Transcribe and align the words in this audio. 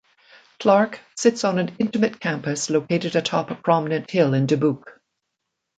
Clarke 0.59 0.99
sits 1.15 1.43
on 1.43 1.59
an 1.59 1.75
intimate 1.77 2.19
campus 2.19 2.71
located 2.71 3.15
atop 3.15 3.51
a 3.51 3.55
prominent 3.55 4.09
hill 4.09 4.33
in 4.33 4.47
Dubuque. 4.47 4.99